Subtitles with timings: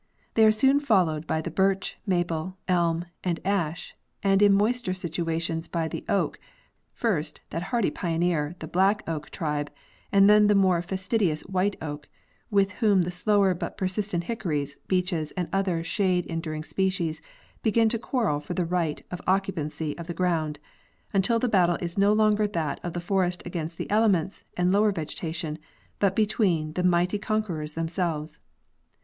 [0.33, 3.93] They are soon followed by the birche, maple, elm and ash
[4.23, 9.69] and in moister situations by the oak—first, that hardy pioneer, the black oak tribe,
[10.11, 12.09] and then the more fastidious white oak,
[12.49, 17.21] with whom the slower but persistent hickories, beeches and other shade endur ing species
[17.61, 20.57] begin to quarrel for the right of occupancy of the ground,
[21.13, 24.91] until the battle is no longer that of the forest against the elements and lower
[24.91, 25.59] vegetation,
[25.99, 28.39] but between the mighty con querors themselves.